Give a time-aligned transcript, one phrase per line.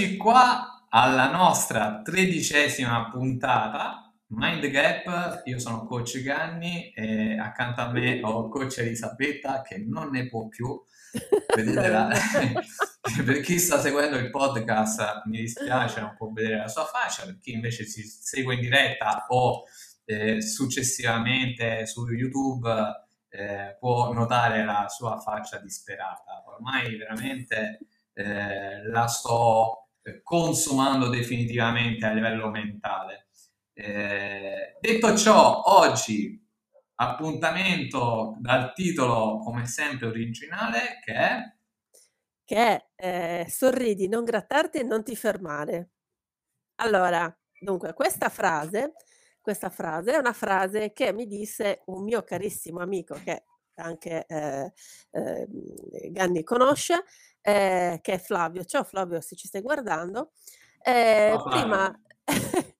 [0.00, 4.10] Eccoci qua alla nostra tredicesima puntata.
[4.28, 10.08] Mind Gap, io sono coach Ganni e accanto a me ho coach Elisabetta che non
[10.08, 10.82] ne può più.
[11.54, 12.08] Vedete la...
[13.26, 17.38] per chi sta seguendo il podcast mi dispiace non può vedere la sua faccia, per
[17.38, 19.64] chi invece si segue in diretta o
[20.06, 22.72] eh, successivamente su YouTube
[23.28, 26.42] eh, può notare la sua faccia disperata.
[26.46, 27.80] Ormai veramente
[28.14, 29.80] eh, la sto
[30.22, 33.28] consumando definitivamente a livello mentale.
[33.72, 36.38] Eh, detto ciò, oggi
[36.96, 41.54] appuntamento dal titolo come sempre originale che è
[42.50, 45.90] che eh, sorridi, non grattarti e non ti fermare.
[46.80, 48.94] Allora, dunque, questa frase,
[49.40, 53.44] questa frase è una frase che mi disse un mio carissimo amico che
[53.76, 54.72] anche eh,
[55.12, 55.46] eh,
[56.10, 57.04] Ganni conosce,
[57.42, 58.64] eh, che è Flavio.
[58.64, 60.32] Ciao Flavio, se ci stai guardando.
[60.82, 61.94] Eh, oh, prima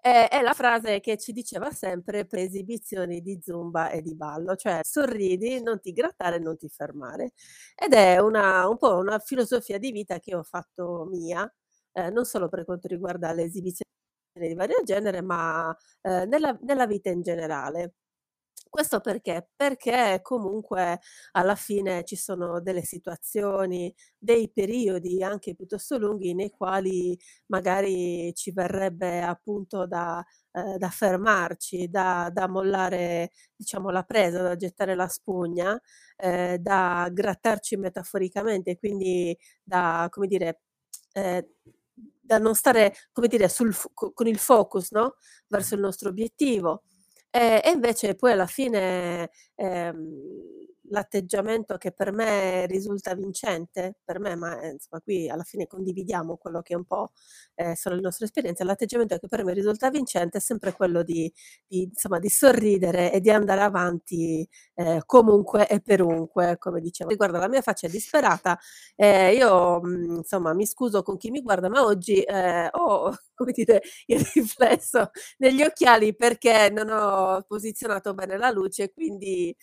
[0.00, 4.80] è la frase che ci diceva sempre per esibizioni di zumba e di ballo, cioè
[4.82, 7.32] sorridi, non ti grattare, non ti fermare.
[7.74, 11.50] Ed è una, un po' una filosofia di vita che ho fatto mia,
[11.92, 13.90] eh, non solo per quanto riguarda le esibizioni
[14.34, 17.94] di vario genere, ma eh, nella, nella vita in generale.
[18.68, 19.48] Questo perché?
[19.56, 21.00] Perché comunque
[21.32, 28.52] alla fine ci sono delle situazioni, dei periodi anche piuttosto lunghi nei quali magari ci
[28.52, 35.08] verrebbe appunto da, eh, da fermarci, da, da, mollare diciamo la presa, da gettare la
[35.08, 35.80] spugna,
[36.16, 40.60] eh, da grattarci metaforicamente, quindi da, come dire,
[41.14, 41.48] eh,
[42.20, 45.14] da non stare, come dire, sul, con il focus no?
[45.48, 46.82] verso il nostro obiettivo.
[47.36, 54.34] E, e invece poi alla fine ehm, l'atteggiamento che per me risulta vincente, per me,
[54.36, 57.10] ma eh, insomma qui alla fine condividiamo quello che un po'
[57.54, 61.32] eh, sono le nostre esperienze, l'atteggiamento che per me risulta vincente è sempre quello di,
[61.66, 67.10] di, insomma, di sorridere e di andare avanti eh, comunque e perunque, come dicevo.
[67.10, 68.58] Riguardo la mia faccia disperata,
[68.94, 73.52] eh, io mh, insomma mi scuso con chi mi guarda, ma oggi eh, ho come
[73.52, 79.54] dire, il riflesso negli occhiali perché non ho posizionato bene la luce, quindi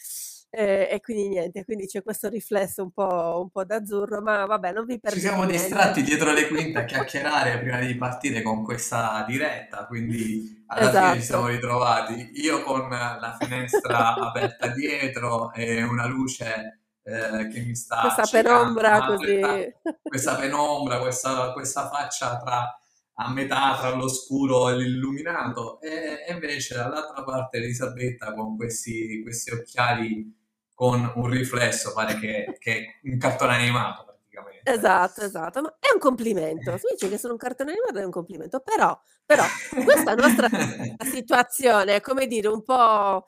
[0.55, 4.71] eh, e quindi niente, quindi c'è questo riflesso un po', un po' d'azzurro, ma vabbè,
[4.71, 5.19] non vi perdete.
[5.19, 5.63] Ci siamo niente.
[5.63, 11.07] distratti dietro le quinte a chiacchierare prima di partire con questa diretta, quindi alla esatto.
[11.07, 11.55] fine ci siamo esatto.
[11.55, 12.29] ritrovati.
[12.35, 19.05] Io con la finestra aperta dietro e una luce eh, che mi sta questa penombra
[19.05, 19.41] così
[20.01, 22.79] questa penombra questa, questa faccia tra
[23.15, 29.51] a metà tra l'oscuro e l'illuminato e, e invece dall'altra parte Elisabetta con questi, questi
[29.51, 30.41] occhiali
[30.73, 34.71] con un riflesso, pare che, che è un cartone animato praticamente.
[34.71, 36.77] Esatto, esatto, ma è un complimento.
[36.77, 39.43] Si dice che sono un cartone animato è un complimento, però, però
[39.83, 40.47] questa nostra
[41.03, 43.23] situazione è come dire un po',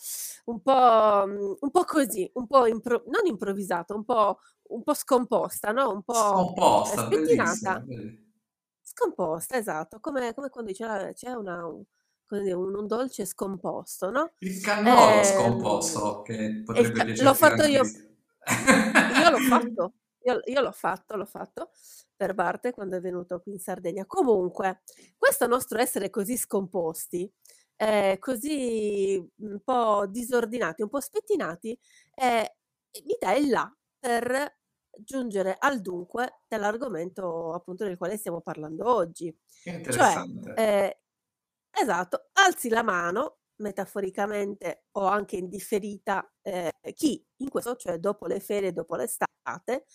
[0.46, 4.40] un po', un po così, un po' impro- non improvvisata, un po',
[4.70, 5.92] un po' scomposta, no?
[5.92, 7.84] Un po' scomposta, spettinata.
[8.82, 11.68] Scomposta, esatto, come, come quando dice c'è una,
[12.30, 14.32] un, un, un dolce scomposto, no?
[14.40, 17.84] Il cannolo eh, scomposto, che potrebbe piacere L'ho fatto io.
[17.84, 19.94] io l'ho fatto,
[20.24, 21.72] io, io l'ho fatto, l'ho fatto
[22.16, 24.06] per parte quando è venuto qui in Sardegna.
[24.06, 24.82] Comunque,
[25.18, 27.32] questo nostro essere così scomposti,
[27.76, 31.78] eh, così un po' disordinati, un po' spettinati,
[32.16, 32.56] eh,
[33.06, 34.58] mi dà il là per
[34.98, 39.36] giungere al dunque dell'argomento appunto del quale stiamo parlando oggi.
[39.64, 40.24] Cioè,
[40.56, 41.00] eh,
[41.82, 48.28] esatto, alzi la mano metaforicamente o anche in differita eh, chi in questo, cioè dopo
[48.28, 49.86] le ferie, dopo l'estate,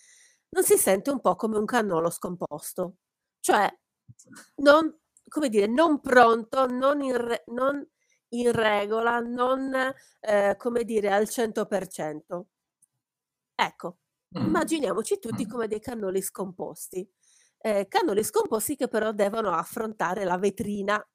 [0.49, 2.95] non si sente un po' come un cannolo scomposto,
[3.39, 3.69] cioè
[4.57, 4.95] non,
[5.27, 7.85] come dire, non pronto, non in, re, non
[8.29, 9.73] in regola, non
[10.19, 12.45] eh, come dire al 100%.
[13.55, 13.97] Ecco,
[14.37, 14.45] Mm.
[14.45, 17.05] Immaginiamoci tutti come dei cannoli scomposti.
[17.57, 21.05] Eh, cannoli scomposti che però devono affrontare la vetrina,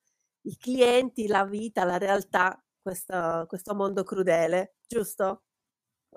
[0.46, 5.43] i clienti, la vita, la realtà, questo, questo mondo crudele, giusto?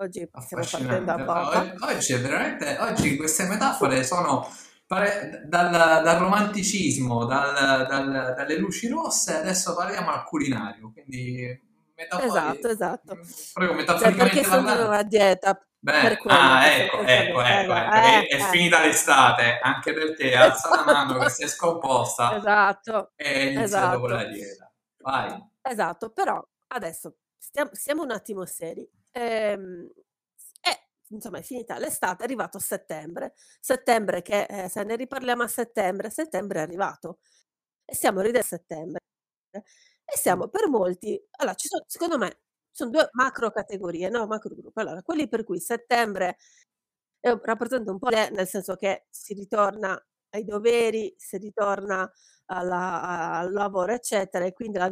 [0.00, 1.86] Oggi stiamo partendo a poco.
[1.86, 4.48] Oggi è veramente, oggi queste metafore sono
[4.86, 5.70] dal,
[6.02, 11.68] dal romanticismo, dal, dal, dalle luci rosse, adesso parliamo al culinario, quindi
[12.08, 13.18] esatto, esatto.
[13.52, 17.72] Proprio metaforicamente cioè, perché sono una dieta Beh, ah, ecco, ecco, ecco, ecco.
[17.72, 23.12] Eh, è, è, finita l'estate, anche per te, alza la mano che sei scomposta esatto,
[23.16, 23.94] e inizia esatto.
[23.94, 24.70] dopo la dieta.
[24.98, 25.42] Vai.
[25.62, 28.86] Esatto, però adesso stiamo, siamo un attimo seri.
[29.12, 29.90] Ehm,
[30.60, 35.48] eh, insomma è finita l'estate, è arrivato settembre, settembre che eh, se ne riparliamo a
[35.48, 37.20] settembre, settembre è arrivato
[37.86, 39.00] e siamo ridendo a settembre
[40.12, 42.40] e siamo per molti, allora ci sono, secondo me,
[42.70, 44.26] sono due macro categorie, no?
[44.26, 44.80] Macro gruppi.
[44.80, 46.36] Allora, quelli per cui settembre
[47.20, 52.10] è, rappresenta un po' le, nel senso che si ritorna ai doveri, si ritorna
[52.46, 53.02] alla,
[53.38, 54.90] al lavoro, eccetera, e quindi la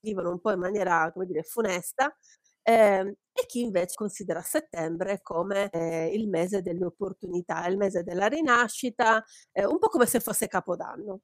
[0.00, 2.14] vivono un po' in maniera, come dire, funesta,
[2.62, 8.26] eh, e chi invece considera settembre come eh, il mese delle opportunità, il mese della
[8.26, 11.20] rinascita, eh, un po' come se fosse Capodanno.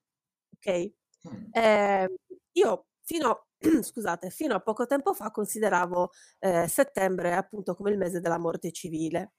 [0.54, 0.92] Ok?
[1.28, 1.44] Mm.
[1.52, 2.14] Eh,
[2.52, 3.46] io fino,
[3.82, 6.10] scusate, fino a poco tempo fa consideravo
[6.40, 9.32] eh, settembre appunto come il mese della morte civile.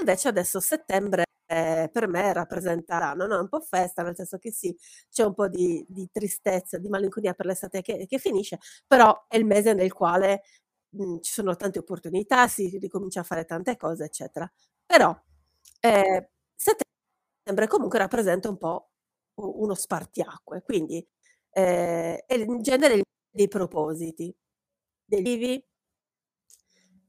[0.00, 3.40] Invece adesso settembre eh, per me rappresenta l'anno, no?
[3.40, 4.76] un po' festa, nel senso che sì,
[5.10, 9.36] c'è un po' di, di tristezza, di malinconia per l'estate che, che, finisce, però è
[9.36, 10.42] il mese nel quale
[10.90, 14.50] mh, mhmm, ci sono tante opportunità, si ricomincia a fare tante cose, eccetera.
[14.86, 15.18] Però
[15.80, 18.90] eh, settembre comunque rappresenta un po'
[19.36, 21.06] uno spartiacque, quindi
[21.50, 24.34] eh, in genere dei propositi,
[25.04, 25.62] dei vivi.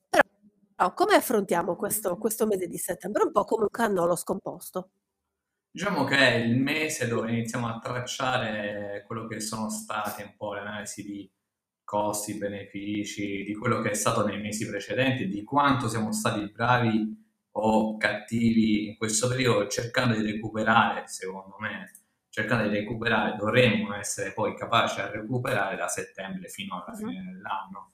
[0.10, 3.24] Però come affrontiamo questo, questo mese di settembre?
[3.24, 4.92] Un po' come un cannolo scomposto.
[5.72, 10.54] Diciamo che è il mese dove iniziamo a tracciare quello che sono state un po'
[10.54, 11.32] le analisi di
[11.84, 17.28] costi, benefici, di quello che è stato nei mesi precedenti, di quanto siamo stati bravi
[17.52, 21.92] o cattivi in questo periodo, cercando di recuperare, secondo me,
[22.40, 27.26] cercando di recuperare, dovremmo essere poi capaci a recuperare da settembre fino alla fine uh-huh.
[27.26, 27.92] dell'anno.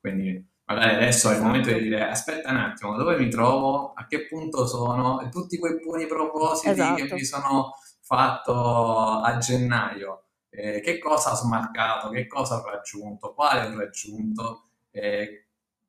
[0.00, 4.06] Quindi magari adesso è il momento di dire aspetta un attimo, dove mi trovo, a
[4.06, 7.04] che punto sono, e tutti quei buoni propositi esatto.
[7.04, 10.22] che mi sono fatto a gennaio.
[10.50, 15.48] Eh, che cosa ho smarcato, che cosa ho raggiunto, quale ho raggiunto, eh,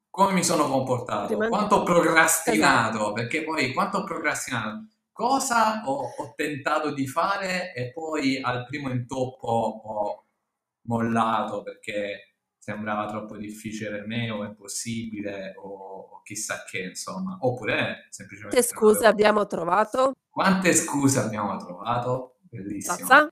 [0.09, 1.49] come mi sono comportato, Rimane...
[1.49, 3.13] quanto ho procrastinato, esatto.
[3.13, 4.87] perché poi quanto ho procrastinato,
[5.19, 10.27] cosa ho, ho, tentato di fare e poi al primo intoppo ho
[10.83, 15.67] mollato perché sembrava troppo difficile per me o impossibile o,
[16.11, 22.95] o chissà che insomma oppure semplicemente quante scuse abbiamo trovato quante scuse abbiamo trovato bellissimo
[22.95, 23.29] Pazza?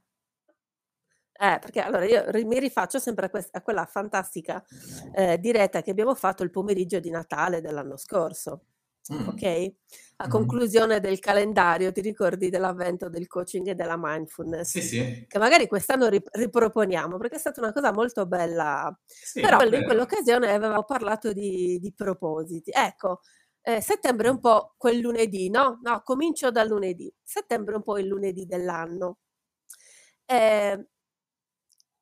[1.39, 4.61] Eh, perché allora io mi rifaccio sempre a, quest- a quella fantastica
[5.13, 8.63] eh, diretta che abbiamo fatto il pomeriggio di Natale dell'anno scorso.
[9.13, 9.27] Mm.
[9.27, 9.71] Ok?
[10.17, 10.29] A mm.
[10.29, 14.69] conclusione del calendario, ti ricordi dell'avvento del coaching e della mindfulness?
[14.69, 15.25] Sì, sì.
[15.27, 18.95] Che magari quest'anno rip- riproponiamo perché è stata una cosa molto bella.
[19.05, 22.71] Sì, Però in quell'occasione avevamo parlato di, di propositi.
[22.73, 23.21] Ecco,
[23.61, 25.79] eh, settembre è un po' quel lunedì, no?
[25.83, 27.13] No, comincio dal lunedì.
[27.23, 29.19] Settembre è un po' il lunedì dell'anno.
[30.25, 30.87] Eh,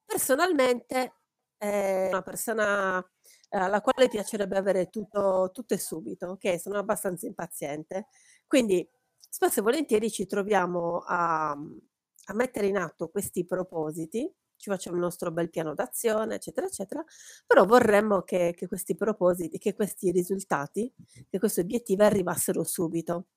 [0.05, 1.15] Personalmente
[1.57, 3.14] è una persona eh,
[3.57, 6.59] alla quale piacerebbe avere tutto, tutto e subito, ok?
[6.59, 8.07] Sono abbastanza impaziente.
[8.47, 8.87] Quindi
[9.29, 15.01] spesso e volentieri ci troviamo a, a mettere in atto questi propositi, ci facciamo il
[15.01, 17.03] nostro bel piano d'azione, eccetera, eccetera,
[17.45, 20.93] però vorremmo che, che questi propositi, che questi risultati,
[21.29, 23.27] che questi obiettivi arrivassero subito.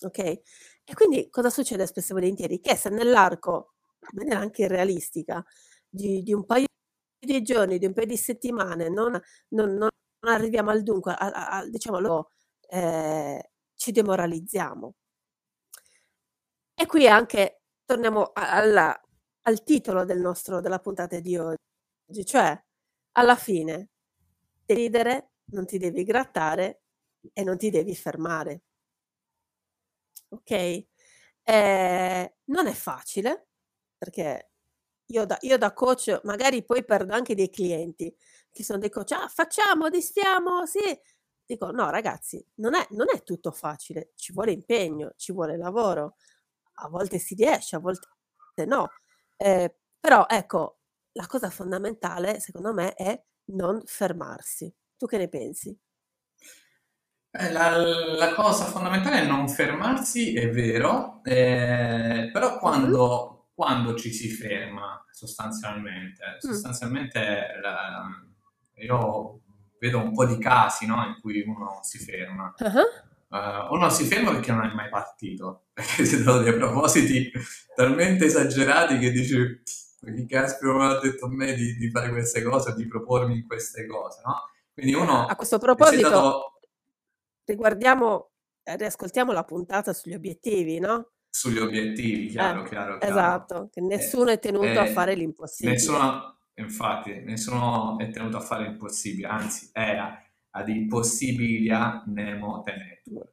[0.00, 0.18] Ok?
[0.18, 2.60] E quindi cosa succede spesso e volentieri?
[2.60, 3.74] Che se nell'arco
[4.12, 5.44] in maniera anche realistica,
[5.88, 6.66] di, di un paio
[7.26, 9.18] di giorni, di un paio di settimane, non,
[9.50, 9.90] non, non
[10.22, 12.28] arriviamo al dunque, a, a, a, diciamo,
[12.68, 14.94] eh, ci demoralizziamo.
[16.74, 18.98] E qui anche torniamo alla,
[19.42, 22.60] al titolo del nostro, della puntata di oggi, cioè
[23.12, 23.88] alla fine
[24.66, 26.82] ridere, non ti devi grattare
[27.32, 28.62] e non ti devi fermare.
[30.30, 30.50] Ok?
[31.44, 33.48] Eh, non è facile,
[33.98, 34.51] perché
[35.12, 38.14] io da, io da coach magari poi perdo anche dei clienti
[38.50, 40.80] che sono dei coach, ah, facciamo, disfiamo, sì.
[41.44, 46.16] Dico, no ragazzi, non è, non è tutto facile, ci vuole impegno, ci vuole lavoro,
[46.74, 48.08] a volte si riesce, a volte
[48.66, 48.88] no.
[49.36, 50.78] Eh, però ecco,
[51.12, 54.72] la cosa fondamentale secondo me è non fermarsi.
[54.96, 55.76] Tu che ne pensi?
[57.34, 63.31] Eh, la, la, cosa fondamentale è non fermarsi, è vero, eh, però quando.
[63.54, 66.50] Quando, ci si ferma sostanzialmente, mm.
[66.50, 68.04] sostanzialmente la,
[68.76, 69.40] io
[69.78, 72.54] vedo un po' di casi no, in cui uno si ferma.
[72.58, 73.36] Uh-huh.
[73.36, 77.32] Uh, uno si ferma perché non è mai partito, perché si danno dei propositi
[77.74, 79.62] talmente esagerati che dici
[80.10, 83.86] chi caspita non ha detto a me di, di, fare queste cose, di propormi queste
[83.86, 84.50] cose, no?
[84.74, 85.26] Quindi uno...
[85.26, 86.58] A questo proposito, dato...
[87.44, 88.30] riguardiamo,
[88.64, 91.11] eh, riascoltiamo la puntata sugli obiettivi, no?
[91.34, 93.10] Sugli obiettivi, chiaro, eh, chiaro, chiaro.
[93.10, 95.76] Esatto, che nessuno eh, è tenuto a eh, fare l'impossibile.
[95.76, 103.30] Nessuno, infatti, nessuno è tenuto a fare l'impossibile, anzi, era ad impossibilia nemo tenetur.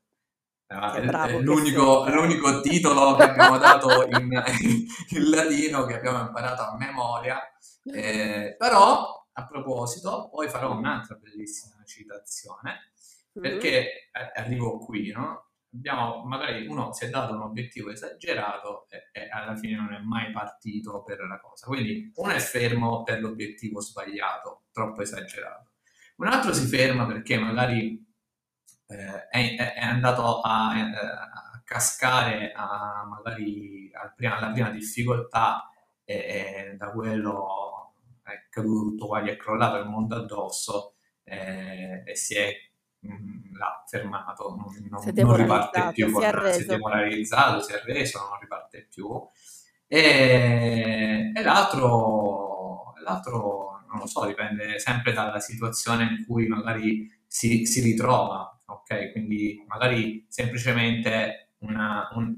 [0.66, 4.32] Che l'unico, l'unico, titolo che abbiamo dato in,
[5.10, 7.38] in, latino, che abbiamo imparato a memoria.
[7.84, 12.94] Eh, però, a proposito, poi farò un'altra bellissima citazione,
[13.34, 14.30] perché mm-hmm.
[14.36, 15.49] arrivo qui, no?
[15.72, 20.00] Abbiamo, magari uno si è dato un obiettivo esagerato e, e, alla fine non è
[20.00, 21.68] mai partito per la cosa.
[21.68, 25.72] Quindi uno è fermo per l'obiettivo sbagliato, troppo esagerato.
[26.18, 28.04] Un altro si ferma perché magari
[28.88, 35.70] eh, è, è, andato a, eh, a, cascare a, magari prima, alla prima difficoltà
[36.04, 42.36] e, e, da quello è caduto gli è crollato il mondo addosso e, e si
[42.36, 42.54] è
[43.02, 48.20] l'ha fermato, non, non, non riparte più, si è, si è demoralizzato, si è reso,
[48.20, 49.10] non riparte più.
[49.88, 57.66] E, e l'altro, l'altro, non lo so, dipende sempre dalla situazione in cui magari si,
[57.66, 59.12] si ritrova ok?
[59.12, 62.36] Quindi magari semplicemente una, un,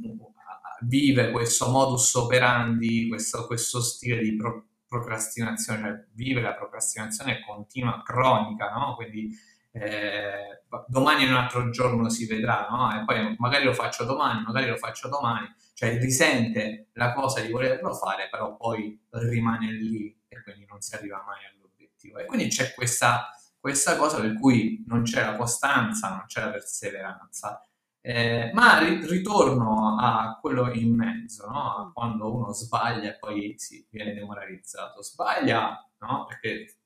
[0.82, 8.02] vive questo modus operandi, questo, questo stile di pro, procrastinazione, cioè vive la procrastinazione continua,
[8.04, 8.96] cronica, no?
[8.96, 9.30] Quindi
[9.72, 13.02] eh, domani è un altro giorno si vedrà, no?
[13.02, 17.52] E poi magari lo faccio domani, magari lo faccio domani, cioè risente la cosa di
[17.52, 22.20] volerlo fare, però poi rimane lì e quindi non si arriva mai all'obiettivo.
[22.20, 23.30] E quindi c'è questa
[23.62, 27.64] questa cosa per cui non c'è la costanza, non c'è la perseveranza.
[28.02, 31.92] Eh, ma ri- ritorno a quello in mezzo, no?
[31.94, 35.04] quando uno sbaglia e poi si viene demoralizzato.
[35.04, 36.26] Sbaglia no?
[36.28, 36.81] perché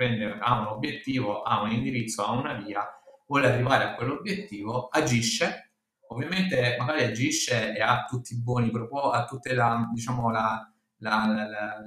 [0.00, 2.82] prende, ha un obiettivo, ha un indirizzo, ha una via,
[3.26, 5.72] vuole arrivare a quell'obiettivo, agisce,
[6.08, 11.26] ovviamente magari agisce e ha tutti i buoni propositi, ha tutta la, diciamo, la, la,
[11.26, 11.82] la, la,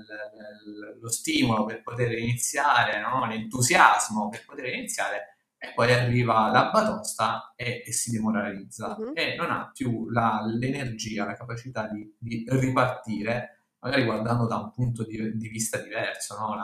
[1.02, 3.26] lo stimolo per poter iniziare, no?
[3.26, 9.14] l'entusiasmo per poter iniziare, e poi arriva la batosta e, e si demoralizza uh-huh.
[9.16, 15.04] e non ha più l'energia, la capacità di, di, ripartire, magari guardando da un punto
[15.04, 16.56] di, di vista diverso, no?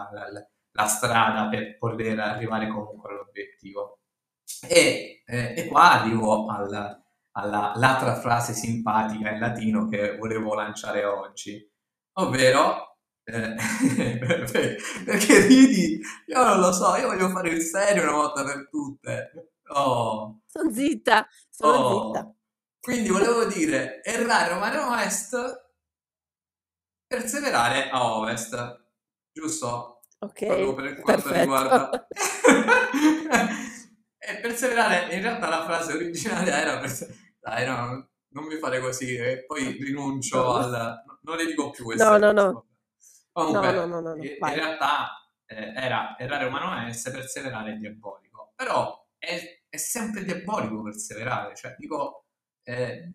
[0.81, 3.99] La, strada per poter arrivare comunque all'obiettivo.
[4.67, 11.65] E, eh, e qua arrivo al, all'altra frase simpatica in latino che volevo lanciare oggi,
[12.13, 12.89] ovvero
[13.23, 13.55] eh,
[15.05, 16.01] perché ridi?
[16.27, 19.51] Io non lo so, io voglio fare il serio una volta per tutte.
[19.67, 20.41] Oh.
[20.47, 22.05] Sono zitta, sono oh.
[22.07, 22.33] zitta.
[22.81, 25.35] Quindi volevo dire, errare a est,
[27.05, 28.83] perseverare a ovest,
[29.31, 29.98] giusto?
[30.21, 31.39] Ok, Proprio per quanto perfetto.
[31.39, 32.07] riguarda...
[34.17, 36.81] e perseverare, in realtà la frase originale era,
[37.39, 40.53] dai no, non mi fare così, e poi rinuncio no.
[40.53, 42.65] al non le dico più No, no, no.
[43.31, 45.09] Comunque, no, no, no, in, in realtà
[45.45, 48.53] eh, era errare umano se perseverare è diabolico.
[48.55, 51.55] Però è, è, sempre diabolico perseverare.
[51.55, 52.25] Cioè, dico,
[52.63, 53.13] eh,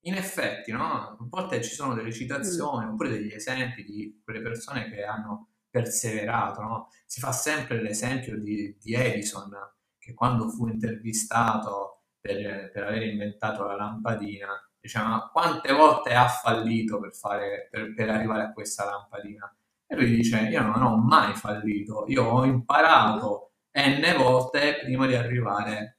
[0.00, 0.84] in effetti, no?
[0.84, 2.88] A volte ci sono delle citazioni mm.
[2.90, 6.88] oppure degli esempi di quelle persone che hanno perseverato, no?
[7.04, 9.50] Si fa sempre l'esempio di, di Edison,
[9.98, 17.00] che quando fu intervistato per, per aver inventato la lampadina, diciamo, quante volte ha fallito
[17.00, 19.52] per, fare, per, per, arrivare a questa lampadina?
[19.84, 25.16] E lui dice, io non ho mai fallito, io ho imparato n volte prima di
[25.16, 25.98] arrivare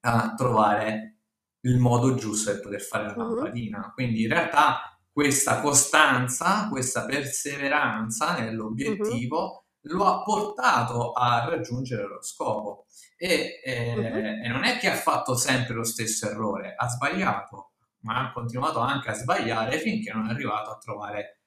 [0.00, 1.20] a trovare
[1.62, 3.34] il modo giusto per poter fare la mhm.
[3.34, 3.92] lampadina.
[3.94, 9.96] Quindi in realtà questa costanza, questa perseveranza nell'obiettivo uh-huh.
[9.96, 12.84] lo ha portato a raggiungere lo scopo.
[13.16, 14.44] E, eh, uh-huh.
[14.44, 18.80] e non è che ha fatto sempre lo stesso errore, ha sbagliato, ma ha continuato
[18.80, 21.40] anche a sbagliare finché non è arrivato a trovare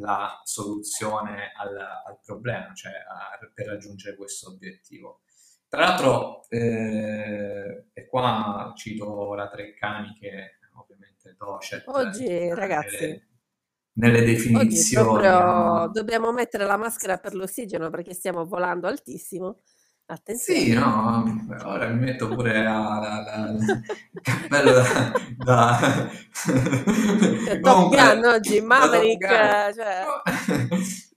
[0.00, 5.20] la soluzione al, al problema, cioè a, per raggiungere questo obiettivo.
[5.68, 10.58] Tra l'altro, eh, e qua cito la Treccani che
[11.36, 11.84] docet.
[11.86, 13.28] Oggi, eh, ragazzi,
[13.94, 15.06] nelle definizioni.
[15.08, 19.62] Oggi proprio, dobbiamo mettere la maschera per l'ossigeno perché stiamo volando altissimo
[20.06, 20.60] Attenzione.
[20.60, 23.80] Sì, no, ora mi metto pure la, il
[24.20, 25.12] cappello da...
[25.38, 26.10] da...
[27.62, 29.26] Top Gun oggi, Maverick,
[29.74, 30.04] cioè...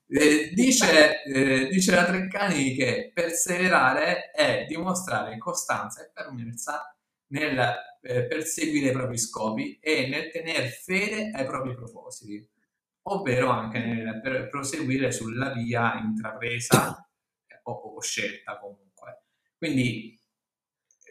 [0.08, 6.95] eh, dice, eh, dice la Treccani che perseverare è dimostrare costanza e fermezza
[7.28, 12.48] nel eh, perseguire i propri scopi e nel tenere fede ai propri propositi,
[13.04, 17.08] ovvero anche nel proseguire sulla via intrapresa
[17.64, 19.24] o, o scelta comunque.
[19.58, 20.20] Quindi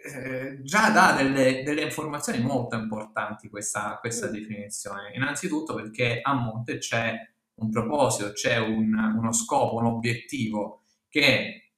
[0.04, 5.12] eh, già dà delle, delle, informazioni molto importanti questa, questa, definizione.
[5.14, 7.14] Innanzitutto perché a monte c'è
[7.54, 11.72] un proposito, c'è un, uno scopo, un obiettivo che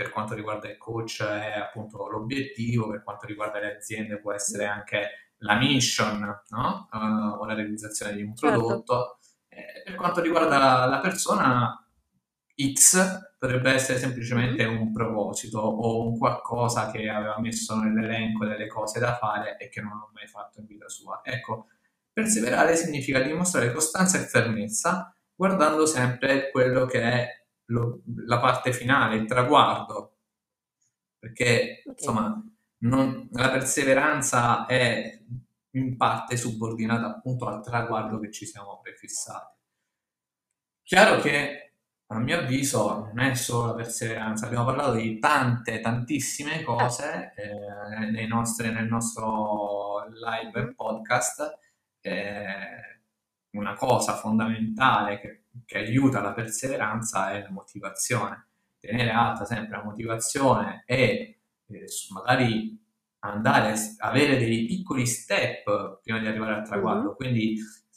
[0.00, 4.64] per quanto riguarda il coach è appunto l'obiettivo, per quanto riguarda le aziende può essere
[4.64, 6.88] anche la mission no?
[6.90, 6.96] uh,
[7.38, 8.56] o la realizzazione di un certo.
[8.58, 9.18] prodotto.
[9.48, 11.86] Eh, per quanto riguarda la persona,
[12.72, 14.80] X potrebbe essere semplicemente mm-hmm.
[14.80, 19.82] un proposito o un qualcosa che aveva messo nell'elenco delle cose da fare e che
[19.82, 21.20] non ha mai fatto in vita sua.
[21.22, 21.66] Ecco,
[22.10, 27.39] perseverare significa dimostrare costanza e fermezza guardando sempre quello che è
[27.70, 30.18] lo, la parte finale, il traguardo,
[31.18, 31.94] perché okay.
[31.96, 32.42] insomma
[32.78, 35.22] non, la perseveranza è
[35.72, 39.58] in parte subordinata appunto al traguardo che ci siamo prefissati.
[40.82, 41.74] Chiaro che
[42.06, 48.26] a mio avviso non è solo la perseveranza, abbiamo parlato di tante, tantissime cose eh,
[48.26, 51.58] nostre, nel nostro live e podcast.
[52.00, 52.88] Eh,
[53.50, 58.46] una cosa fondamentale che, che aiuta la perseveranza è la motivazione.
[58.78, 62.78] Tenere alta sempre la motivazione e eh, magari
[63.20, 67.14] andare a avere dei piccoli step prima di arrivare al traguardo, mm-hmm.
[67.14, 67.56] quindi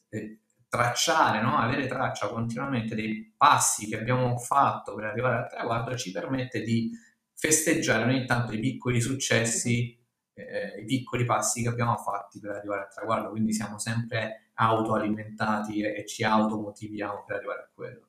[0.09, 1.57] eh, tracciare, no?
[1.57, 6.89] avere traccia continuamente dei passi che abbiamo fatto per arrivare al traguardo ci permette di
[7.35, 9.97] festeggiare ogni tanto i piccoli successi,
[10.33, 15.81] eh, i piccoli passi che abbiamo fatti per arrivare al traguardo, quindi siamo sempre autoalimentati
[15.81, 18.07] e, e ci automotiviamo per arrivare a quello.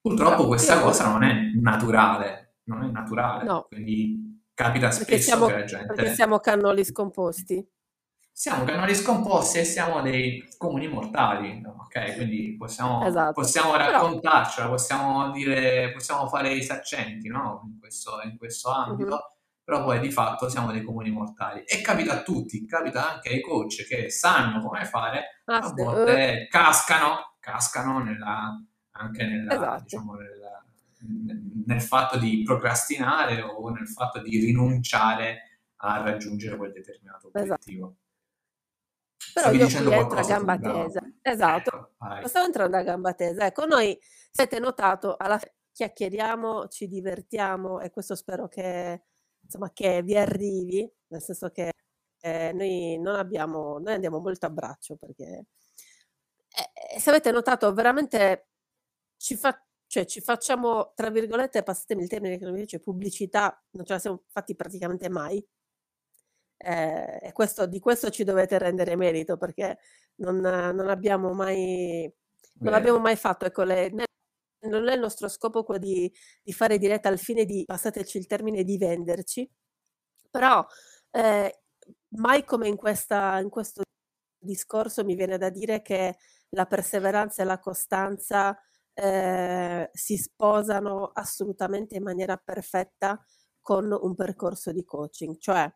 [0.00, 3.66] Purtroppo questa cosa non è naturale, non è naturale, no.
[3.68, 5.94] quindi capita spesso siamo, che la gente...
[5.94, 7.66] Perché siamo cannoli scomposti
[8.38, 12.14] siamo canali scomposti e siamo dei comuni mortali, ok?
[12.14, 13.32] Quindi possiamo, esatto.
[13.32, 17.62] possiamo raccontarcela, possiamo dire, possiamo fare i saccenti, no?
[17.64, 19.37] In questo, in questo ambito, mm-hmm.
[19.68, 21.62] Però poi di fatto siamo dei comuni mortali.
[21.64, 26.46] E capita a tutti, capita anche ai coach che sanno come fare, ah, a volte
[26.46, 26.48] uh.
[26.48, 29.82] cascano, cascano nella, anche nella, esatto.
[29.82, 30.64] diciamo, nella,
[31.66, 37.52] nel fatto di procrastinare o nel fatto di rinunciare a raggiungere quel determinato esatto.
[37.52, 37.96] obiettivo.
[39.18, 39.50] Esatto.
[39.50, 41.00] Però io qui entro a gamba tesa.
[41.20, 41.90] Esatto.
[42.16, 43.44] Ecco, Stavo entrando a gamba tesa.
[43.44, 43.98] Ecco, noi,
[44.30, 49.02] se avete notato, alla fine chiacchieriamo, ci divertiamo e questo spero che,
[49.48, 51.72] insomma, che vi arrivi, nel senso che
[52.20, 55.46] eh, noi non abbiamo, noi andiamo molto a braccio perché
[56.48, 58.48] eh, se avete notato veramente
[59.16, 63.62] ci, fa, cioè, ci facciamo, tra virgolette, passatemi il termine che non mi dice, pubblicità,
[63.70, 65.44] non ce la siamo fatti praticamente mai.
[66.60, 69.78] Eh, e questo, di questo ci dovete rendere merito perché
[70.16, 72.12] non, non abbiamo mai
[72.60, 73.44] non abbiamo mai fatto.
[73.44, 73.90] Ecco, le,
[74.60, 78.26] non è il nostro scopo quello di, di, fare diretta al fine di, passateci il
[78.26, 79.48] termine, di venderci,
[80.30, 80.64] però
[81.10, 81.60] eh,
[82.16, 83.82] mai come in, questa, in questo
[84.38, 86.16] discorso mi viene da dire che
[86.50, 88.58] la perseveranza e la costanza
[88.94, 93.22] eh, si sposano assolutamente in maniera perfetta
[93.60, 95.70] con un percorso di coaching, cioè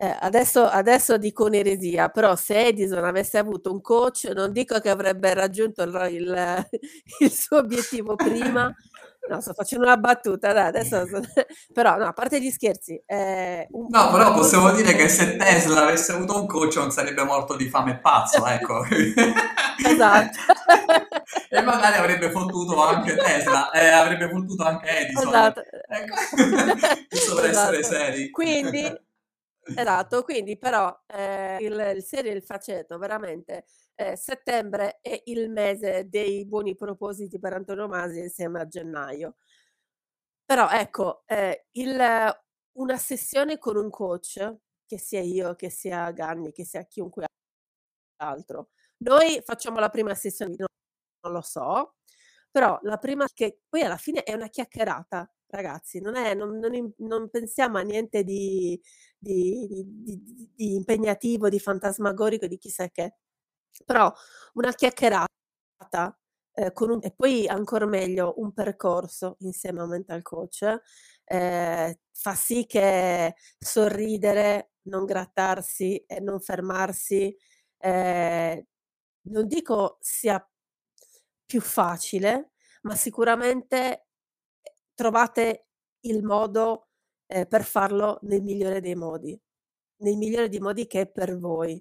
[0.00, 4.90] eh, adesso, adesso dico un'eresia, però se Edison avesse avuto un coach, non dico che
[4.90, 6.68] avrebbe raggiunto il, il,
[7.18, 8.72] il suo obiettivo prima,
[9.28, 11.02] no, sto facendo una battuta, dai, adesso,
[11.74, 13.02] però no, a parte gli scherzi.
[13.04, 17.56] Eh, no, però possiamo dire che se Tesla avesse avuto un coach non sarebbe morto
[17.56, 18.84] di fame e pazzo, ecco.
[19.84, 20.38] esatto.
[21.50, 25.26] e magari avrebbe fottuto anche Tesla, eh, avrebbe fottuto anche Edison.
[25.26, 25.62] Esatto.
[25.88, 26.14] Ecco.
[27.34, 27.72] Per esatto.
[27.72, 28.30] essere seri.
[28.30, 29.06] Quindi
[29.74, 35.50] Esatto, quindi però eh, il, il serio e il faceto, veramente, eh, settembre è il
[35.50, 39.36] mese dei buoni propositi per antonomasia insieme a gennaio.
[40.44, 41.94] Però ecco, eh, il,
[42.78, 47.26] una sessione con un coach, che sia io, che sia Ganni, che sia chiunque
[48.18, 50.68] altro, noi facciamo la prima sessione, non,
[51.22, 51.96] non lo so,
[52.50, 56.92] però la prima che poi alla fine è una chiacchierata, ragazzi, non, è, non, non,
[56.98, 58.80] non pensiamo a niente di,
[59.18, 63.14] di, di, di, impegnativo, di fantasmagorico, di chissà che.
[63.84, 64.12] Però
[64.54, 65.28] una chiacchierata
[66.54, 70.80] eh, un, e poi ancora meglio un percorso insieme a un mental coach
[71.24, 77.36] eh, fa sì che sorridere, non grattarsi e non fermarsi,
[77.78, 78.66] eh,
[79.28, 80.44] non dico sia
[81.46, 84.07] più facile, ma sicuramente
[84.98, 85.66] trovate
[86.06, 86.88] il modo
[87.28, 89.40] eh, per farlo nel migliore dei modi,
[89.98, 91.80] nel migliore dei modi che è per voi.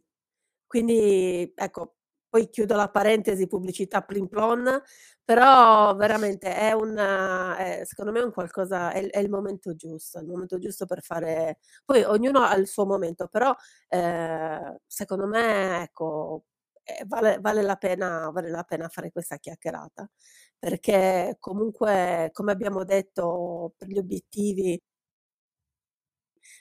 [0.67, 1.95] Quindi, ecco,
[2.29, 4.81] poi chiudo la parentesi pubblicità plim plon,
[5.23, 10.19] però veramente è un, è, secondo me è un qualcosa, è, è, il momento giusto,
[10.19, 13.55] il momento giusto per fare, poi ognuno ha il suo momento, però
[13.87, 16.43] eh, secondo me, ecco,
[16.83, 20.07] eh, vale, vale, la pena, vale la pena fare questa chiacchierata.
[20.59, 24.79] Perché comunque, come abbiamo detto, per gli obiettivi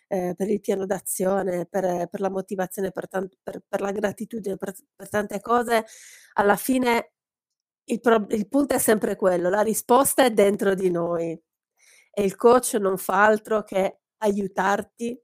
[0.08, 4.56] ehm, per il piano d'azione, per per la motivazione, per tan per per la gratitudine,
[4.56, 5.84] per per tante cose,
[6.34, 7.12] alla fine
[7.84, 11.38] il prob il punto è sempre quello, la risposta è dentro di noi
[12.12, 15.18] e il coach non fa altro che aiutarti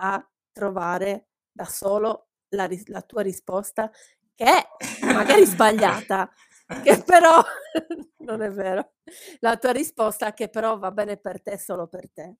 [0.00, 3.90] a trovare da solo la ris la tua risposta
[4.34, 4.66] che è
[5.14, 6.30] magari sbagliata,
[6.80, 7.42] che però
[8.24, 8.94] non è vero,
[9.40, 12.36] la tua risposta che però va bene per te, solo per te.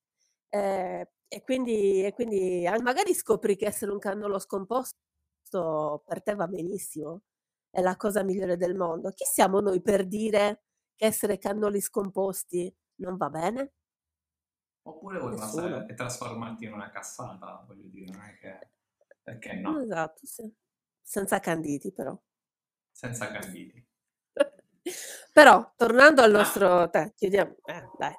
[0.51, 6.35] Ehm, e quindi e quindi a magari scopri che essere un cannolo scomposto per te
[6.35, 7.23] va benissimo,
[7.71, 9.11] è la cosa migliore del mondo.
[9.11, 10.63] Chi siamo noi per dire
[10.97, 13.73] che essere cannoli scomposti non va bene?
[14.87, 15.69] Oppure vuoi Nessuno.
[15.69, 18.69] passare e trasformarti in una cassata, voglio dire, non è che
[19.23, 19.81] perché no?
[19.83, 20.53] Esatto, sì.
[21.03, 22.19] Senza canditi però.
[22.93, 23.87] Senza canditi.
[25.33, 26.39] Però tornando al Ah.
[26.39, 28.15] nostro dai chiudiamo eh, dai.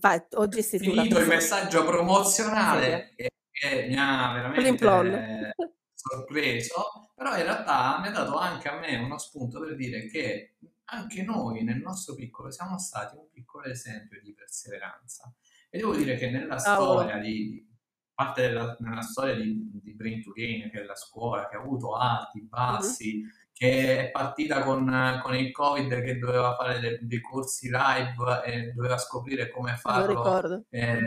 [0.00, 5.52] Vai, oggi sei tu la Finito il messaggio promozionale che che mi ha veramente
[5.94, 10.56] sorpreso, però in realtà mi ha dato anche a me uno spunto per dire che
[10.90, 15.32] anche noi nel nostro piccolo siamo stati un piccolo esempio di perseveranza.
[15.70, 17.00] E devo dire che nella Cavolo.
[17.00, 17.66] storia di
[18.14, 21.60] parte della nella storia di di Brain to Gain, che è la scuola che ha
[21.60, 23.22] avuto alti, bassi,
[23.58, 28.72] che è partita con con il Covid che doveva fare de dei corsi live e
[28.72, 30.64] doveva scoprire come Me lo farlo, ricordo.
[30.70, 31.06] ehm,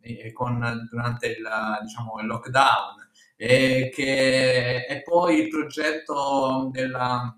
[0.00, 1.48] e con durante il
[1.82, 7.34] diciamo il lockdown, e che e poi il progetto della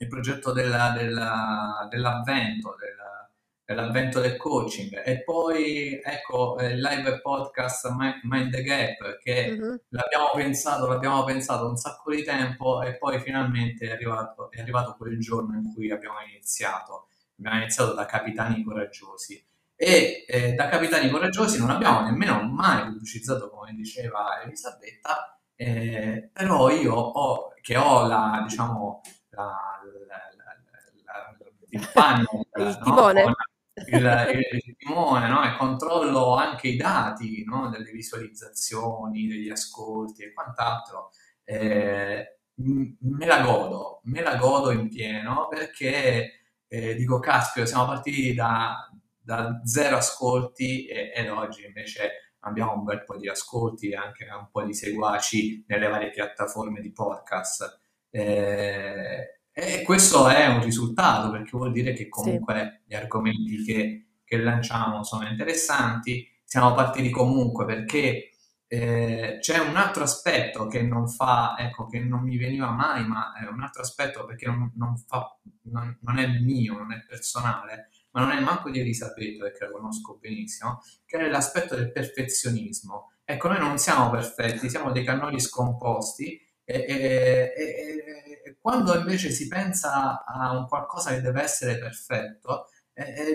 [0.00, 2.96] il progetto della della dell'avvento, del
[3.68, 9.80] dell'avvento del coaching e poi ecco, il live podcast Mi Mind the Gap che Mh-mh.
[9.90, 14.96] l'abbiamo pensato l'abbiamo pensato un sacco di tempo e poi finalmente è arrivato è arrivato
[14.96, 17.08] quel giorno in cui abbiamo iniziato.
[17.38, 23.50] Abbiamo iniziato da capitani coraggiosi e, ehm, da capitani coraggiosi non abbiamo nemmeno mai pubblicizzato,
[23.50, 29.02] come diceva Elisabetta, ehm, però io ho che ho la diciamo
[29.32, 29.44] la
[30.08, 30.54] la la
[31.04, 31.36] la
[31.70, 33.24] il panno, Il no, timone?
[33.86, 40.32] Il il timone, no, e controllo anche i dati, no, delle visualizzazioni, degli ascolti e
[40.32, 41.10] quant'altro,
[42.60, 48.34] m me la godo, me la godo in pieno perché, ehm, dico: "Caspita, siamo partiti
[48.34, 48.88] da
[49.20, 54.24] da 0 ascolti e ed oggi invece abbiamo un bel po' di ascolti e anche
[54.24, 57.80] un po' di seguaci nelle varie piattaforme di podcast".
[58.10, 59.22] Ehm,
[59.66, 62.10] e questo è un risultato, perché vuol dire che Sì.
[62.10, 66.28] comunque gli argomenti che che lanciamo sono interessanti.
[66.44, 68.32] Siamo partiti comunque perché,
[68.66, 73.32] ehm, c'è un altro aspetto che non fa ecco, che non mi veniva mai, ma
[73.32, 77.88] è un altro aspetto perché non non fa non non è mio, non è personale,
[78.12, 83.12] ma non è manco di Elisabetta, perché la conosco benissimo, che è l'aspetto del perfezionismo.
[83.24, 86.38] Ecco, noi non siamo perfetti, siamo dei cannoli scomposti
[86.70, 87.98] e e
[88.48, 92.66] e quando invece si pensa a un qualcosa che deve essere perfetto,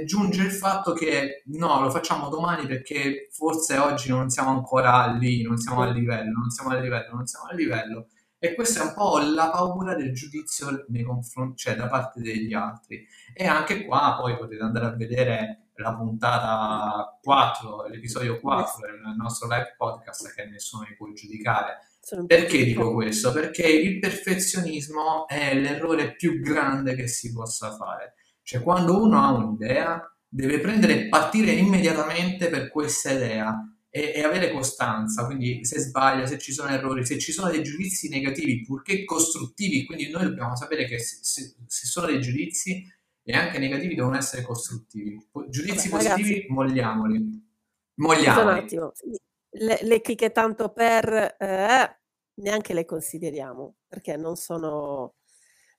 [0.05, 5.41] giunge il fatto che no, lo facciamo domani perché forse oggi non siamo ancora lì,
[5.41, 8.07] non siamo a livello, non siamo a livello, non siamo a livello.
[8.37, 12.53] E questa è un po' la paura del giudizio nei confron cioè da parte degli
[12.53, 13.05] altri.
[13.33, 19.47] E anche qua poi potete andare a vedere la puntata 4, l'episodio 4 del nostro
[19.47, 21.79] live podcast che nessuno mi può giudicare.
[22.27, 23.31] Perché dico questo?
[23.31, 28.15] Perché il perfezionismo è l'errore più grande che si possa fare.
[28.41, 33.55] Cioè, quando uno ha un'idea, deve prendere e partire immediatamente per questa idea
[33.89, 35.25] e, e avere costanza.
[35.25, 39.85] Quindi, se sbaglia, se ci sono errori, se ci sono dei giudizi negativi, purché costruttivi,
[39.85, 42.85] quindi noi dobbiamo sapere che se, se, se sono dei giudizi
[43.23, 45.17] e anche negativi devono essere costruttivi.
[45.47, 47.41] Giudizi Vabbè, positivi, ragazzi, Molliamoli.
[48.59, 48.91] attimo,
[49.53, 51.99] le, le chicche tanto per eh,
[52.35, 55.15] neanche le consideriamo perché non sono,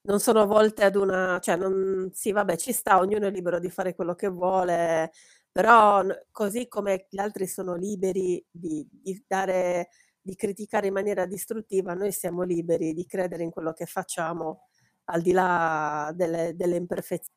[0.02, 3.70] non sono volte ad una, cioè non, sì vabbè ci sta, ognuno è libero di
[3.70, 5.12] fare quello che vuole,
[5.50, 9.88] però così come gli altri sono liberi di, di dare,
[10.20, 14.68] di criticare in maniera distruttiva, noi siamo liberi di credere in quello che facciamo
[15.06, 17.32] al di là delle, delle imperfezioni,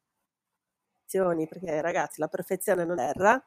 [1.47, 3.41] perché ragazzi la perfezione non erra,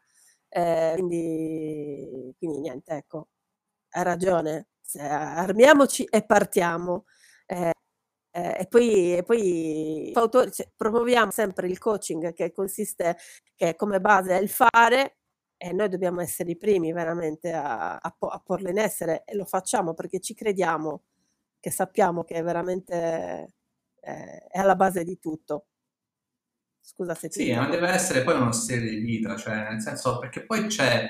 [0.51, 3.29] eh, quindi, quindi niente, ecco,
[3.91, 7.05] hai ragione, armiamoci e partiamo.
[7.47, 7.73] Eh,
[8.33, 10.13] eh, e poi, e poi
[10.53, 13.17] cioè, promuoviamo sempre il coaching che consiste,
[13.57, 15.19] che come base è il fare
[15.57, 19.45] e noi dobbiamo essere i primi veramente a, a a porlo in essere e lo
[19.45, 21.03] facciamo perché ci crediamo,
[21.61, 22.95] che sappiamo che è veramente
[24.01, 25.67] è, è alla base di tutto.
[26.81, 30.19] Scusa se ti Sì, ma deve essere poi uno stile di vita, cioè nel senso
[30.19, 31.09] perché poi c'è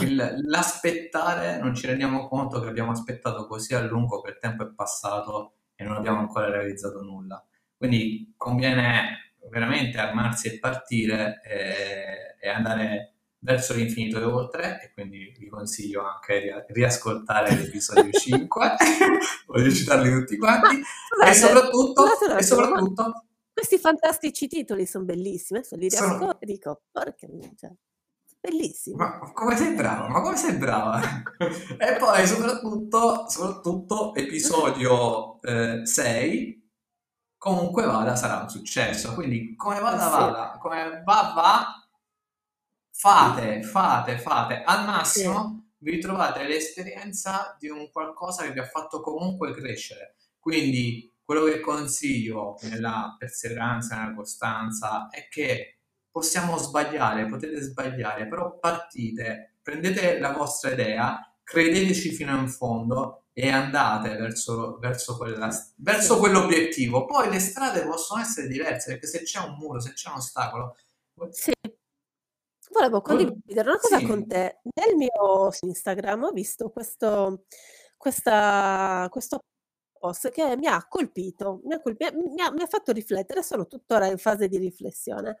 [0.00, 4.62] il, l'aspettare, non ci rendiamo conto che abbiamo aspettato così a lungo che il tempo
[4.62, 7.44] è passato e non abbiamo ancora realizzato nulla.
[7.76, 15.32] Quindi conviene veramente armarsi e partire e, e andare verso l'infinito e oltre e quindi
[15.38, 18.74] vi consiglio anche di riascoltare l'episodio 5
[19.46, 20.80] voglio citarli tutti quanti.
[21.26, 23.25] E soprattutto, e soprattutto
[23.56, 26.40] questi fantastici titoli sono bellissimi adesso li riascolto sono...
[26.40, 27.72] e dico porca cioè,
[28.38, 31.00] bellissimi ma come sei brava ma come sei brava
[31.78, 36.70] e poi soprattutto soprattutto episodio eh, 6
[37.38, 40.10] comunque vada sarà un successo quindi come vada sì.
[40.10, 41.86] vada come va va
[42.96, 45.84] fate, fate, fate, al massimo sì.
[45.84, 50.16] vi ritrovate l'esperienza di un qualcosa che vi ha fatto comunque crescere.
[50.38, 58.58] Quindi quello che consiglio nella perseveranza, nella costanza, è che possiamo sbagliare, potete sbagliare, però
[58.58, 66.18] partite, prendete la vostra idea, credeteci fino in fondo e andate verso, verso, quella, verso
[66.18, 67.04] quell'obiettivo.
[67.06, 70.76] Poi le strade possono essere diverse perché se c'è un muro, se c'è un ostacolo,
[71.30, 71.52] sì.
[72.70, 74.04] Volevo condividere una cosa Sì.
[74.06, 74.60] con te.
[74.74, 77.44] Nel mio Instagram ho visto questo
[77.96, 79.40] questa questo
[79.98, 83.66] post che mi ha colpito, mi ha colpi mi ha mi ha fatto riflettere, sono
[83.66, 85.38] tuttora in fase di riflessione.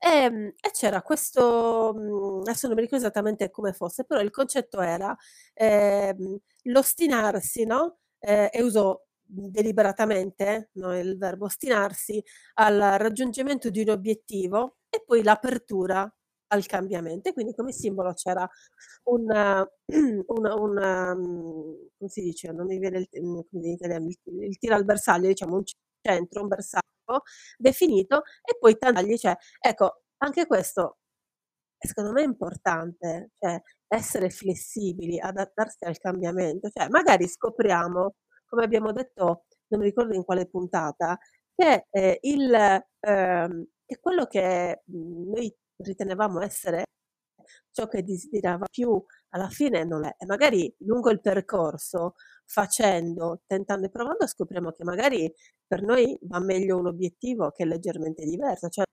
[0.00, 4.80] Ehm, e c'era questo mhmm, adesso non mi ricordo esattamente come fosse, però il concetto
[4.80, 5.16] era,
[5.54, 12.22] ehm, l'ostinarsi, no, ehm, e uso deliberatamente, no, il verbo ostinarsi,
[12.54, 16.10] al raggiungimento di un obiettivo e poi l'apertura
[16.48, 18.48] al cambiamento e quindi come simbolo c'era
[19.04, 19.24] un
[20.28, 24.84] una una mhmm, come si dice, non mi viene il mhmm, il il tiro al
[24.84, 25.62] bersaglio, diciamo un
[26.00, 27.22] centro, un bersaglio
[27.58, 30.98] definito e poi tagli, cioè ecco, anche questo
[31.78, 38.14] secondo me è importante, cioè essere flessibili, adattarsi al cambiamento, cioè magari scopriamo,
[38.46, 41.18] come abbiamo detto, non mi ricordo in quale puntata,
[41.54, 42.54] che, ehm, il
[43.00, 46.84] ehm, che quello che, mhmm, noi ritenevamo essere
[47.70, 50.14] ciò che desiderava più, alla fine non è.
[50.18, 52.14] E magari lungo il percorso,
[52.44, 55.32] facendo, tentando e provando, scopriamo che magari
[55.66, 58.84] per noi va meglio un obiettivo che è leggermente diverso, cioè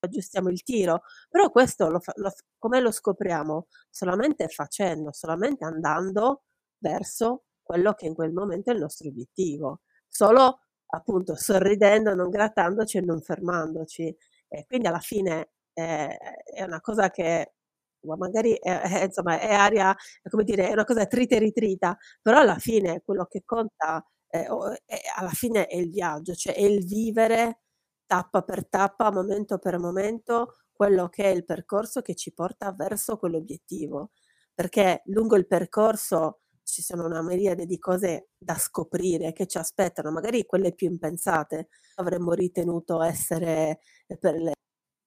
[0.00, 3.66] aggiustiamo il tiro, però questo lo, lo come lo scopriamo?
[3.90, 6.42] Solamente facendo, solamente andando
[6.78, 12.98] verso quello che in quel momento è il nostro obiettivo, solo appunto sorridendo, non grattandoci
[12.98, 14.16] e non fermandoci.
[14.48, 17.52] E quindi alla fine eh, è una cosa che
[18.00, 19.94] magari è, è, insomma, è aria,
[20.30, 24.46] come dire, è una cosa trita e ritrita, però alla fine quello che conta è,
[24.86, 27.60] è, alla fine è il viaggio, cioè è il vivere
[28.06, 33.16] tappa per tappa, momento per momento, quello che è il percorso che ci porta verso
[33.16, 34.10] quell'obiettivo.
[34.54, 40.10] Perché lungo il percorso ci sono una miriade di cose da scoprire che ci aspettano,
[40.10, 43.80] magari quelle più impensate avremmo ritenuto essere
[44.18, 44.52] per le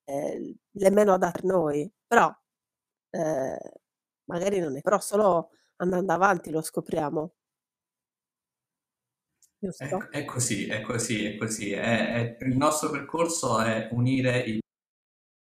[0.10, 2.34] eh, le meno adatte a noi, però
[3.12, 3.74] eh,
[4.26, 7.34] magari non è, però solo andando avanti lo scopriamo.
[9.60, 11.72] È, è così, è così, è così.
[11.72, 14.60] È, è, il nostro percorso è unire i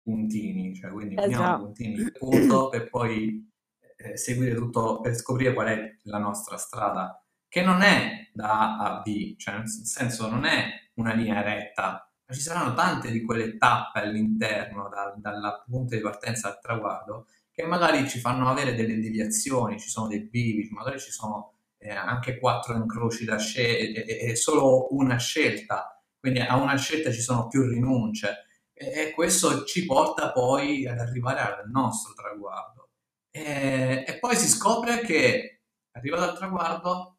[0.03, 1.61] puntini, cioè quindi uniamo esatto.
[1.61, 3.51] i puntini punto per poi
[3.97, 8.97] eh, seguire tutto, per scoprire qual è la nostra strada, che non è da A
[8.97, 13.23] a B, cioè nel senso non è una linea retta, ma ci saranno tante di
[13.23, 18.75] quelle tappe all'interno, da, dal punto di partenza al traguardo, che magari ci fanno avere
[18.75, 24.05] delle deviazioni, ci sono dei bivi, magari ci sono eh, anche quattro incroci da scegliere,
[24.05, 28.45] è solo una scelta, quindi a una scelta ci sono più rinunce.
[28.75, 32.91] E, e questo ci porta poi ad arrivare al nostro traguardo.
[33.31, 35.63] E, e poi si scopre che
[35.93, 37.17] arrivato al traguardo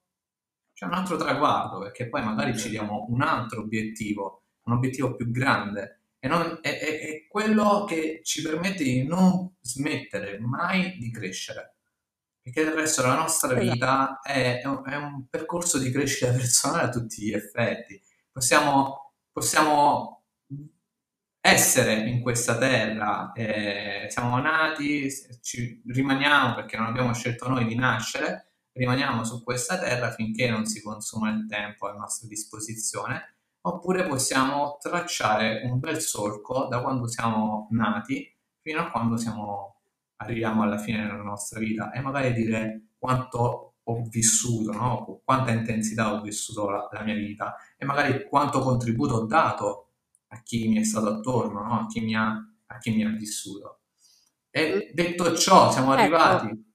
[0.74, 4.39] c'è un altro traguardo, perché poi magari ci diamo un altro obiettivo
[4.70, 9.56] un obiettivo più grande e non, è, è, è, quello che ci permette di non
[9.62, 11.78] smettere mai di crescere.
[12.42, 13.72] Perché del resto la nostra esatto.
[13.72, 18.02] vita è, è, un, è un, percorso di crescita personale a tutti gli effetti.
[18.32, 20.24] Possiamo, possiamo
[21.40, 25.10] essere in questa terra, eh, siamo nati,
[25.42, 30.66] ci rimaniamo perché non abbiamo scelto noi di nascere, rimaniamo su questa terra finché non
[30.66, 33.39] si consuma il tempo a nostra disposizione
[33.70, 39.82] oppure possiamo tracciare un bel solco da quando siamo nati fino a quando siamo,
[40.18, 45.22] arriviamo alla fine della nostra vita e magari dire quanto ho vissuto, no?
[45.24, 49.94] quanta intensità ho vissuto la, la, mia vita e magari quanto contributo ho dato
[50.28, 51.80] a chi mi è stato attorno, no?
[51.80, 52.28] a, chi mi ha,
[52.68, 53.80] a chi mi ha vissuto.
[54.52, 56.02] E detto ciò, siamo ecco.
[56.02, 56.69] arrivati.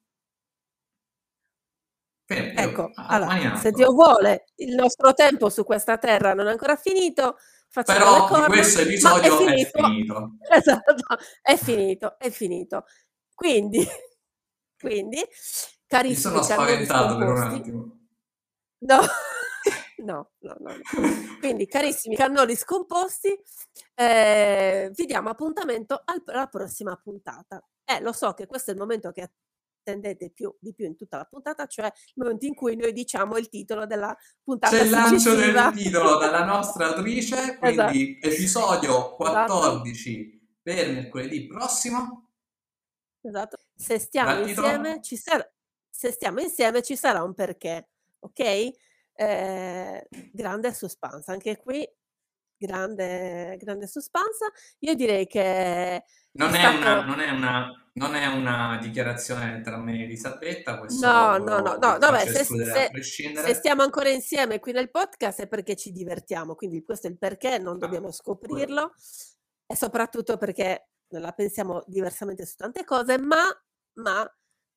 [2.27, 6.77] Per, ecco, allora, se Dio vuole, il nostro tempo su questa terra non è ancora
[6.77, 7.37] finito.
[7.85, 9.79] Però corna, questo episodio è finito.
[9.79, 10.31] è finito.
[10.49, 10.95] Esatto,
[11.43, 12.85] è finito, è finito.
[13.35, 13.85] Quindi,
[14.79, 15.21] quindi
[15.87, 17.99] carissimi Mi sono spaventato per un attimo.
[18.85, 19.01] No,
[20.05, 20.73] no, no, no.
[21.39, 23.35] Quindi, carissimi cannoli scomposti,
[23.95, 27.67] eh, vi diamo appuntamento alla prossima puntata.
[27.83, 29.31] Eh, lo so che questo è il momento che
[29.85, 33.37] attendete più, di più in tutta la puntata, cioè il momento in cui noi diciamo
[33.37, 34.77] il titolo della puntata.
[34.77, 38.35] C'è il lancio del titolo dalla nostra autrice, quindi esatto.
[38.35, 40.45] episodio 14 esatto.
[40.63, 42.31] per mercoledì prossimo.
[43.21, 43.59] Esatto.
[43.75, 45.49] Se stiamo insieme ci sarà
[45.89, 48.73] se stiamo insieme ci sarà un perché, ok?
[49.17, 51.89] Eh, grande suspense, anche qui
[52.57, 54.51] grande, grande suspense.
[54.81, 56.05] Io direi che...
[56.33, 56.77] Non è, stato...
[56.77, 61.59] una, non, è una, non è, una, dichiarazione tra me e Elisabetta, questo no, no,
[61.59, 65.93] no, no, vabbè, se, se, se, stiamo ancora insieme qui nel podcast è perché ci
[65.93, 68.95] divertiamo, quindi questo è il perché, non ah, dobbiamo scoprirlo
[69.67, 73.43] e soprattutto perché la pensiamo diversamente su tante cose, ma,
[74.01, 74.29] ma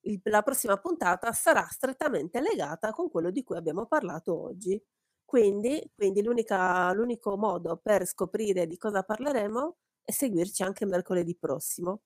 [0.02, 4.82] il, la prossima puntata sarà strettamente legata con quello di cui abbiamo parlato oggi.
[5.26, 12.04] Quindi, quindi l'unico modo per scoprire di cosa parleremo è seguirci anche mercoledì prossimo.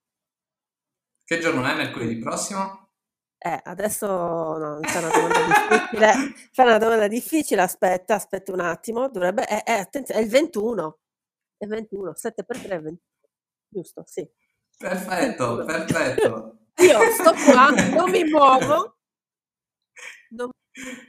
[1.31, 2.89] Che giorno è mercoledì prossimo?
[3.37, 6.13] Eh, adesso no, c'è una domanda difficile.
[6.51, 9.07] Fai una domanda difficile, aspetta, aspetta un attimo.
[9.07, 10.99] Dovrebbe, è, è, attenzione, è il 21.
[11.55, 13.01] È 21, 7 per 3 20.
[13.65, 14.29] Giusto, sì.
[14.77, 16.57] Perfetto, perfetto.
[16.83, 18.97] Io sto qua, non mi muovo.
[20.31, 20.49] Non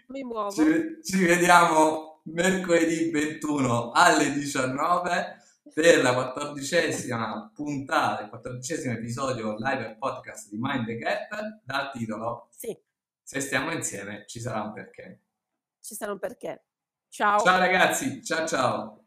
[0.06, 0.52] mi muovo.
[0.52, 5.41] Ci, ci vediamo mercoledì 21 alle 19
[5.72, 11.90] per la quattordicesima puntata, il quattordicesimo episodio live e podcast di Mind the Gap dal
[11.92, 12.76] titolo Sì.
[13.22, 15.20] Se stiamo insieme ci sarà un perché.
[15.80, 16.64] Ci sarà un perché.
[17.08, 17.38] Ciao.
[17.40, 19.04] Ciao ragazzi, ciao ciao.